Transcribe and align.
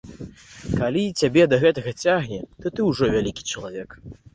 Калі 0.79 1.03
цябе 1.21 1.43
да 1.53 1.61
гэтага 1.67 1.95
цягне, 2.07 2.43
то 2.63 2.67
ты 2.77 2.91
ўжо 2.93 3.15
вялікі 3.17 3.51
чалавек. 3.51 4.01